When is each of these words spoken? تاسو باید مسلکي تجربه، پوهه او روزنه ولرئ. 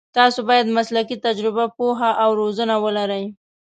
تاسو 0.17 0.39
باید 0.49 0.75
مسلکي 0.77 1.15
تجربه، 1.25 1.63
پوهه 1.77 2.11
او 2.23 2.29
روزنه 2.41 2.75
ولرئ. 2.83 3.25